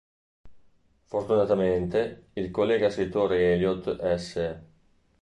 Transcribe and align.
Fortunatamente, 1.05 2.29
il 2.33 2.49
collega 2.49 2.89
scrittore 2.89 3.53
Elliot 3.53 4.15
S! 4.15 4.57